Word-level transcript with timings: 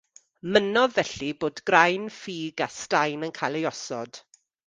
Mynnodd 0.53 0.95
felly 1.07 1.29
bod 1.43 1.57
graen 1.71 2.05
ffug 2.17 2.57
a 2.69 2.71
staen 2.79 3.25
yn 3.31 3.35
cael 3.41 3.59
ei 3.63 3.69
osod. 3.71 4.13